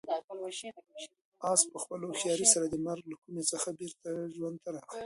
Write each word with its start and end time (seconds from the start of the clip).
آس 1.51 1.61
په 1.71 1.77
خپلې 1.83 2.03
هوښیارۍ 2.09 2.47
سره 2.53 2.65
د 2.69 2.75
مرګ 2.87 3.03
له 3.11 3.15
کومې 3.23 3.43
څخه 3.51 3.67
بېرته 3.79 4.09
ژوند 4.35 4.57
ته 4.63 4.69
راغی. 4.75 4.99